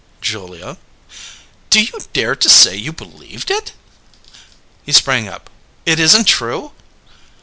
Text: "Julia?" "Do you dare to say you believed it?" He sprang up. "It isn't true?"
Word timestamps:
"Julia?" 0.19 0.77
"Do 1.69 1.79
you 1.79 1.93
dare 2.11 2.35
to 2.35 2.49
say 2.49 2.75
you 2.75 2.91
believed 2.91 3.51
it?" 3.51 3.73
He 4.83 4.93
sprang 4.93 5.27
up. 5.27 5.47
"It 5.85 5.99
isn't 5.99 6.25
true?" 6.25 6.71